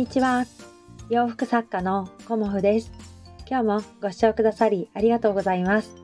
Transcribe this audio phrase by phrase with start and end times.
[0.00, 0.46] にちは。
[1.10, 2.90] 洋服作家のコモフです。
[3.46, 5.94] 今日もご視聴くださりありがとうございます。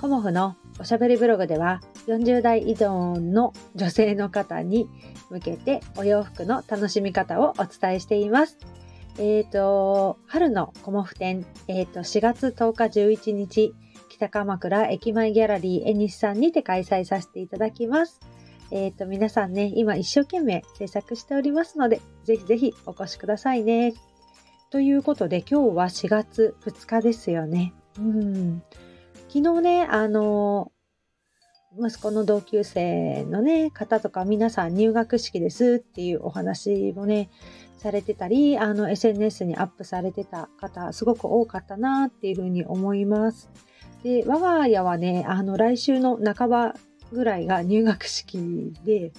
[0.00, 4.88] コモフのおしゃべりブログでは40代以上の女性の方に
[5.28, 8.56] 向けてお洋服の楽しみ方をお伝えしています。
[9.18, 13.74] えっ、ー、と、春のコモフ展、えっ、ー、と、4月10日11日、
[14.08, 18.18] 北鎌倉駅前ギャラリーエニスさんにて開催させていただきます。
[18.70, 23.94] えっ、ー、と、皆さんね、今一生懸命制作しておりますので、ぜひぜひお越しくださいね。
[24.70, 27.72] ということで、今日は4月2日ですよね。
[27.98, 28.62] うん。
[29.28, 30.72] 昨日ね、あの、
[31.78, 37.28] 息子の同級生のね、方とか皆さん入学式ですっていうお話もね、
[37.76, 43.50] されてたり、あの、SNS にアップされてた方、すごく多かったなっていうふうに思います。
[44.02, 46.74] で、我が家はね、あの、来週の半ば
[47.12, 49.12] ぐらいが入学式で、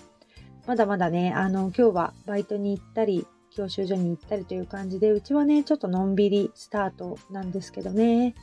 [0.65, 8.35] まだまだね、あの、今日はバイトに行ったり、教習所に行ったりという感じで、うちはね、ちょっとのんびりスタートなんですけどね。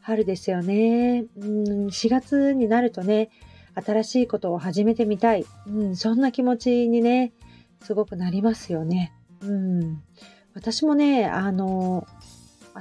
[0.00, 1.24] 春ですよね。
[1.36, 3.30] うん、4月になるとね、
[3.74, 5.46] 新しいことを始めてみたい。
[5.66, 7.32] うん、そんな気持ちにね、
[7.82, 9.12] すごくなりますよね。
[9.40, 10.02] うん。
[10.54, 12.06] 私もね、あの、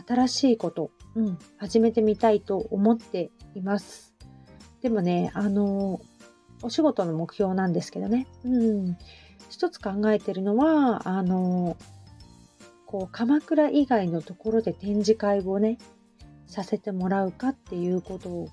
[0.08, 4.11] 新しいこと、うん、始めてみたいと思っています。
[4.82, 6.02] でもね、あの、
[6.64, 8.28] お仕事の目標なんですけどね。
[8.44, 8.98] うん。
[9.50, 11.78] 一つ考えてるのは、あの、
[12.86, 15.78] こう、鎌倉以外のところで展示会をね、
[16.48, 18.50] させてもらうかっていうこと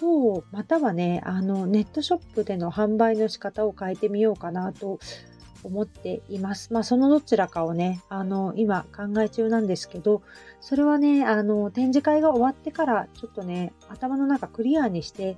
[0.00, 4.98] と、またはね、あの、ネットショップでの販売の仕方を変えてみようかなと
[5.62, 6.72] 思っています。
[6.72, 10.22] まあ、そのどちらかをね、あの、今考え中なんですけど、
[10.60, 15.36] それはね、あの、展示会が終わってから、ちょっとね、頭の中クリアにして、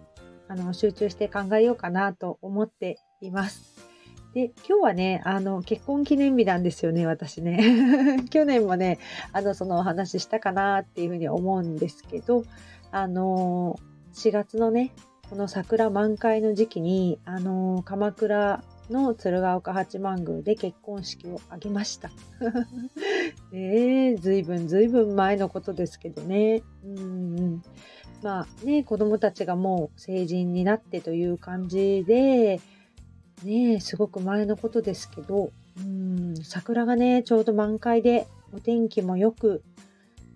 [0.49, 3.79] あの、集中して考えようかなと思っています。
[4.35, 8.23] で、今日はね、あの、結婚記念日なんですよね、私ね。
[8.31, 8.99] 去年もね、
[9.33, 12.45] あの、そのお話ししたかなっていうふうに思うんですけど、
[12.91, 13.79] あの、
[14.15, 14.93] 4月のね、
[15.31, 22.11] この桜満開の時期に、あの、鎌倉の鶴岡八幡宮で結婚式を挙げました。
[23.53, 26.63] ねえ、ずいぶんずいぶん前のことですけどね。
[26.85, 27.63] うん
[28.23, 32.61] まあね、子供たちがもう成人になってという感じで、
[33.45, 39.63] ね、すごく前のことですけど、うん、桜がね、ちょうど満開で、お天気も良く、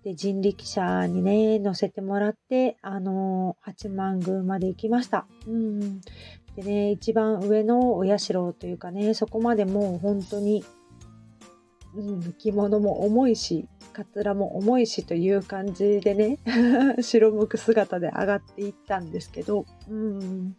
[0.05, 5.27] で、人力車にね、乗せてもらって、あのー、八幡宮まで行きました。
[5.47, 6.01] うん。
[6.57, 10.65] でね、一番上のお社というかね、そこまでもう本当に、
[11.95, 16.39] うん、着物も重いし、かつらも重いしという感じでね
[17.01, 20.57] 白むく姿で上がっていったんですけど、うん、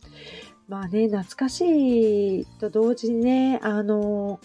[0.68, 4.40] まあね懐かしいと同時にねあの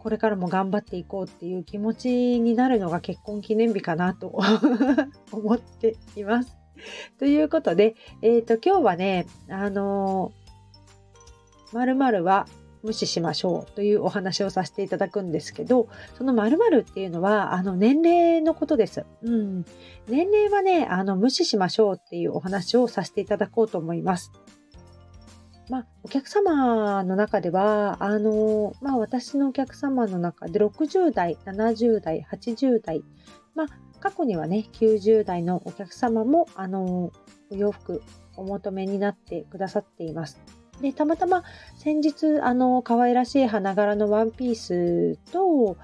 [0.00, 4.38] これからも頑張っていこうっていう気持ちになるのが結婚記念日かなと
[5.32, 6.56] 思っています。
[7.18, 10.32] ということで、えっ、ー、と今日はねあの
[11.72, 12.46] まるは
[12.82, 19.04] 無視しましょうというお話をさせていただくんですけど、その〇〇っていうのは、あの、年齢のことです。
[19.22, 19.64] うん。
[20.08, 24.32] 年齢はね、あの、無視しましょうっていうお話をさせていただこうと思います。
[25.68, 33.02] まあ、お客様の中では、あの、まあ、私のお客様の中で60代、70代、80代、
[33.54, 33.66] まあ、
[34.00, 37.10] 過去にはね、90代のお客様も、あの、
[37.50, 38.02] お洋服
[38.36, 40.40] お求めになってくださっています。
[40.80, 41.42] で、たまたま
[41.76, 45.76] 先日、あの、可愛らしい花柄のワンピースと、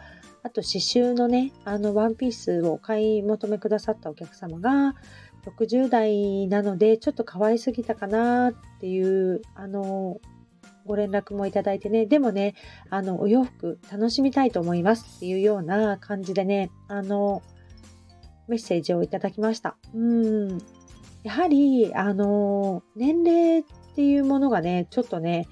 [0.42, 4.94] あと刺繍のね、あのワンピースを買い求めくださったお客様が、
[5.46, 10.18] 60代なのでちょっと可愛すぎたかなっていう、あの、
[10.86, 12.54] ご連絡もいただいてね、でもね、
[12.90, 17.42] あの、お洋服楽しみたいと思いますっていうような感じでね、あの、
[18.48, 19.76] メッセージをいただきました。
[19.94, 20.58] うん。
[21.22, 25.46] やはり、あの、年齢っていうものがね、ちょっとね、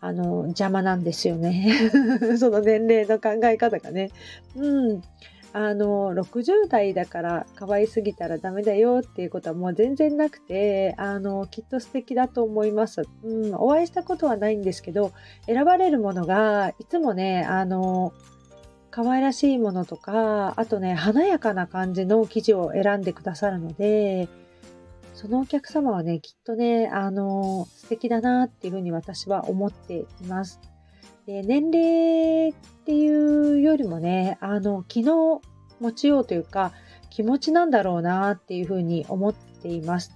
[0.00, 1.72] あの、邪魔なんですよね。
[2.38, 4.10] その年齢の考え方がね。
[4.56, 5.02] うん。
[5.52, 13.04] あの、60代だから可愛すぎたらダメだよっていうことはもう全然なくて、あの、きっと素敵だと思います。
[13.22, 15.12] うん、お会いしたことはないんですけど、
[15.46, 18.12] 選ばれるものがいつもね、あの、
[18.90, 24.28] 可愛らしいものとか、あとね、華やかな感じの生地を選んでくださるので、
[25.14, 30.60] そのお客様はね、きっとね、あの、素敵だなっていうふうに私は思っています。
[31.26, 35.40] で年齢っていうよりもね、あの、気の
[35.80, 36.72] 持ちようというか、
[37.10, 40.12] 気持ちなんだろうなっていうふうに思っています。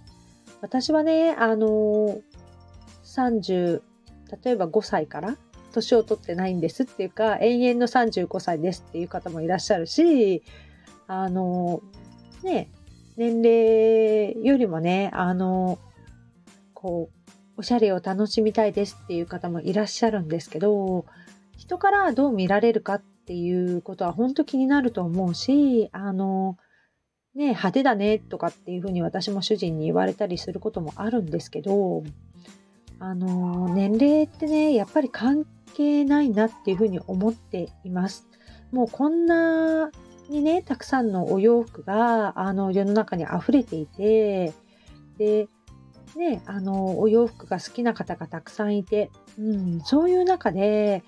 [0.60, 2.18] 私はね、あの、
[3.04, 3.82] 30、
[4.44, 5.36] 例えば5歳から
[5.72, 10.42] 年を取ってないんですっていうか、永遠の35歳ですっていう方もいらっしゃるし、
[11.06, 11.82] あの、
[12.42, 12.70] ね、
[13.18, 15.80] 年齢よりもね、あの、
[16.72, 21.04] こう、おしゃれを楽しみたいですっていう方もいらっしゃるんですけど、
[21.56, 26.58] 人からどう見られるかっていうことは本当気になると思うし、あの、
[27.34, 32.04] ね、派手だねとかっていうふうに私も主人に言われたりすることもあるんですけど、
[33.00, 35.44] あの、年齢ってね、やっぱり関
[35.74, 38.28] 係ないなっていうふうに思っています。
[38.70, 39.90] もうこんな
[40.28, 44.52] にね、たくさんのお洋服が、あの、世の中に溢れていて、
[45.16, 45.48] で、
[46.16, 51.02] ね、あの、お洋服が好きな方がたくさんいて、うん、そういう中で、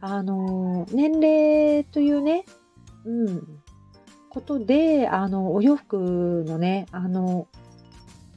[0.00, 2.44] あの、年齢というね、
[3.04, 3.60] うん、
[4.30, 7.48] ことで、あの、お洋服のね、あの、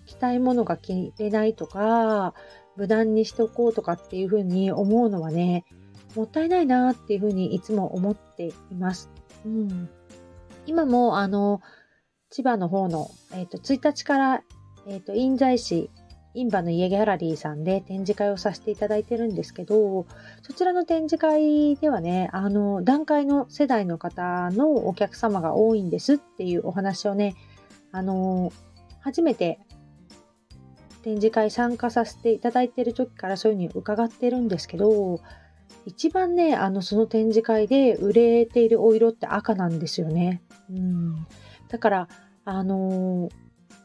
[0.06, 2.34] 着たいものが着れないとか、
[2.76, 5.66] 無難にしておこうとかっていうふうに思うのはね、
[6.16, 9.10] もったいないなっていうふうにいつも思っています。
[9.46, 9.90] うん、
[10.66, 11.62] 今も、あの、
[12.30, 14.44] 千葉の方の、えっ、ー、と、1日から、
[14.88, 15.90] えっ、ー、と、印西市
[16.34, 20.06] インバの家ギャラリーさんで展示会をさせていただいてるんですけど、
[20.42, 27.36] そちらの展示会ではね、あの、段階の世代の方のお客様が多いんですっていうお話をね、
[27.92, 28.54] あの、
[29.02, 29.60] 初めて
[31.04, 35.20] 展示会参加させていただいてる時からそういうふうに伺ってるんですけど、
[35.86, 40.42] 一番ね、あの、その展示会で売れているお色って赤なんですよね。
[40.70, 41.28] うん。
[41.70, 42.08] だから、
[42.44, 43.30] あの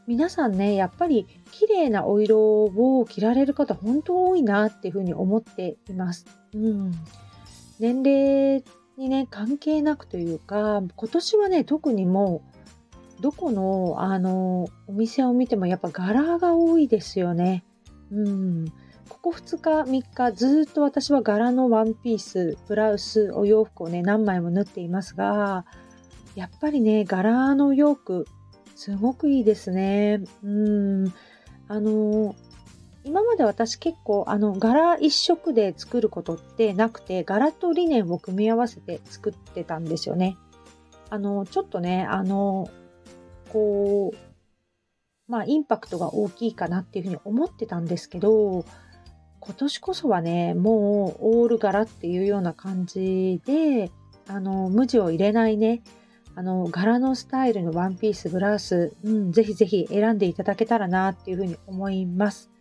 [0.07, 6.25] 皆さんね、やっぱり綺麗なお色を着られる方本当多いなっていうふうに思っています。
[6.53, 6.91] うん。
[7.79, 8.63] 年齢
[8.97, 12.41] にね、関係なくというか、今年はね、特にも
[13.19, 17.65] う、どこの、あの、お店を見てもやっぱ柄が多いですよね。
[18.11, 18.65] うん。
[19.09, 25.65] ここ2日、3日、ずっと私は柄のワンピース、ブラウス、お洋服をね、何枚も縫っていますが、
[26.35, 28.25] やっぱりね、柄の洋服、
[28.75, 30.21] すごくいいですね。
[30.43, 31.13] うん。
[31.67, 32.35] あの、
[33.07, 40.35] 今まで私結構あの柄一色で作ることってなくて柄とリネンを組み合わせて作ってたんですよね。
[41.09, 42.69] あのちょっとねあの
[43.53, 44.17] こう
[45.31, 48.65] まあインパクトが大きいかなっていうふうに思ってたんですけど
[49.47, 53.91] 今年こそはねもうオール柄っていうような感じで
[54.27, 55.81] あの無地を入れないね
[56.37, 62.51] あの、柄のスタイルのワンピース、ブラウス、うん、ぜひぜひ選んでいただけたらなっていうふうに思います。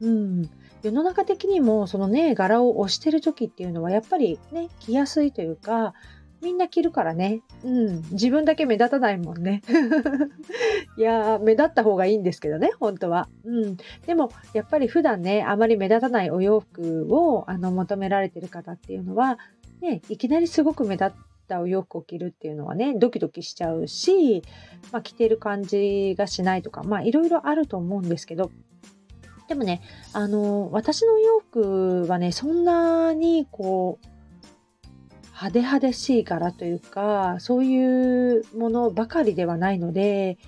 [0.00, 0.48] うん。
[0.84, 5.94] 世の中的にも、そのね、柄を押してる時っていうのは、やっぱりね、着やすいというか、
[6.44, 7.40] みんな着るからね。
[7.64, 8.02] うん。
[8.12, 9.62] 自分だけ目立たないもんね。
[10.98, 13.28] いやー、目立った方がいいんですけどね、本当は。
[13.44, 13.76] うん。
[14.06, 19.38] でも、やっぱり普段ね、あまり目立たないお洋服をあの求められてる方っていうのは、
[19.80, 21.10] ね、いきなりすごく目立っ、
[21.46, 24.42] たお洋服を着るっていうのはねドキドキしちゃうし、
[24.92, 28.50] まあ、着てる感じがしないとかまあいろいろあると思うんですけど
[29.48, 29.82] でもね
[30.14, 34.13] あの私の洋服はねそんなにこう
[35.34, 40.38] 派手派手しい柄というかそういうものばかりではないので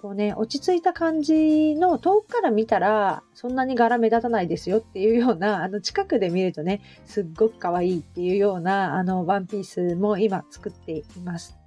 [0.00, 11.58] こうね、落ち着いた感じの遠くから見たら、そんなに柄目立たないですよっていうような、あの近くで見るとね、すっごく可愛いっていうような、あの、ワンピースも今作っています。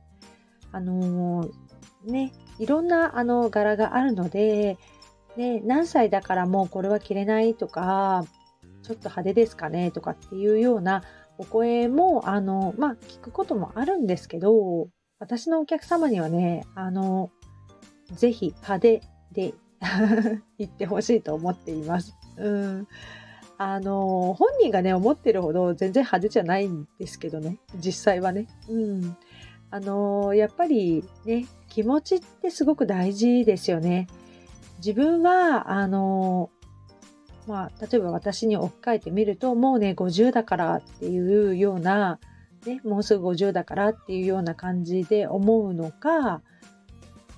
[0.72, 4.80] あのー、ね、いろんなあの柄があるので、
[5.38, 8.26] ね、何歳だからもうこれは着れないとか、
[8.82, 11.04] ちょっと派手ですかねとかっていうような
[11.44, 14.88] お声も、あの、まあ、聞くこともあるんですけど、
[15.20, 17.32] 私のお客様にはね、あの、
[18.14, 19.02] ぜひ派手
[19.34, 19.54] で
[20.58, 22.16] 言ってほしいと思っています。
[22.38, 22.88] うん。
[23.58, 28.48] あの、本人がね、思ってるほど全然派手じゃないんですけどね、実際はね。
[28.70, 29.18] うん。
[29.70, 34.08] あの、やっぱりね、気持ちってすごく大事ですよね。
[34.78, 36.52] 自分は、あの、
[37.48, 42.20] まあ、例えば私に置き換えてみると、もうね、50だからっていうような、
[42.66, 46.42] ね、もうすぐ50だからっていうような感じで思うのか、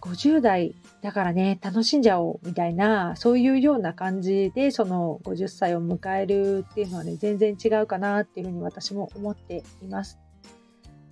[0.02, 10.20] 50代だからね、楽しんじゃおうみたいな、そういうような感じで、その50歳を迎えるっていうのはね、全然違うかなっていうふうに私も思っています。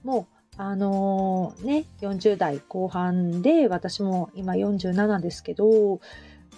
[0.03, 5.99] もう、あのー、ね、40代後半で、私も今47ですけど、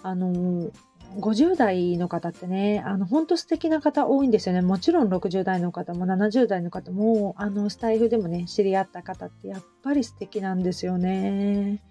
[0.03, 0.71] あのー、
[1.15, 4.61] 50代の方ってね、あの、本当素敵な方多いんですよね。
[4.61, 11.81] もちろん60代の方も70代の方も、あの、スタイフでもね、知り合った方ってやっぱり素敵なんですよね。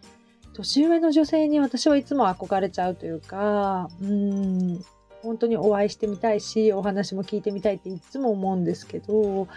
[0.55, 4.85] 年上の女性に私はいつも憧れちゃうというか、うん、
[5.23, 9.49] 本当にお会いしてみたいしお話も聞いてみたいっていつも思うんですけど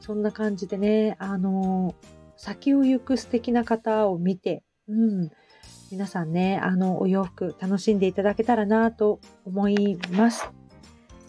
[0.00, 1.94] そんな感じでねあの
[2.36, 5.30] 先を行く素敵な方を見て、うん、
[5.94, 10.50] 皆さんねあのお洋服楽しんでいただけたらなと思います。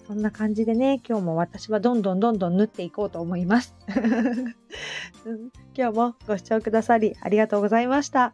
[0.08, 3.76] そんな感じでね、今日も私はどんどんどんどん縫っていこうと思います。
[5.76, 8.34] 今日もご視聴くださりありがとうございました。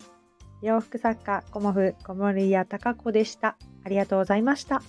[0.62, 3.58] 洋服作家、コモフ、小森屋隆子でした。
[3.84, 4.82] ありがとうございました。